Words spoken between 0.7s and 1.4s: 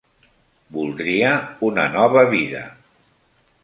Voldria